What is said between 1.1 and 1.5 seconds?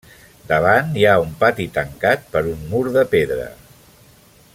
un